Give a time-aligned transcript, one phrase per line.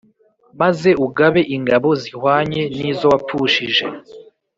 [0.61, 3.85] maze ugabe ingabo zihwanye n izo wapfushije